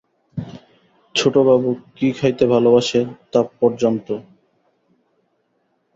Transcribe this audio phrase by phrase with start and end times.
[1.15, 2.99] ছোটবাবু কী খাইতে ভালোবাসে
[3.31, 4.07] তা পর্যন্ত।